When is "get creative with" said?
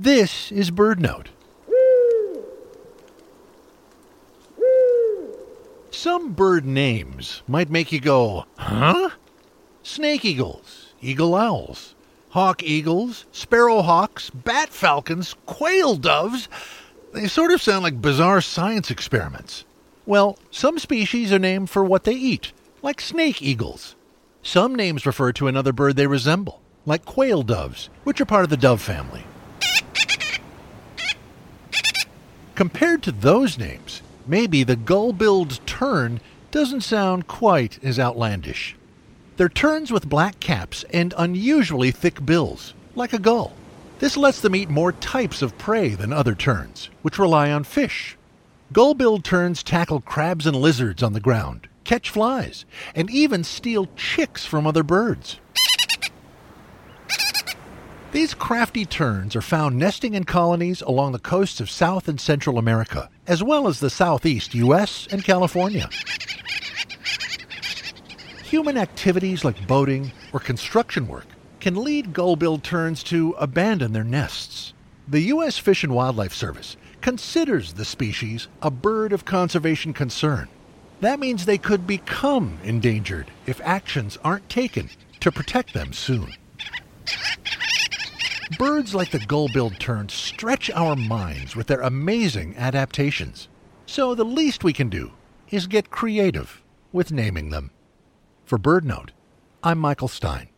95.66-97.12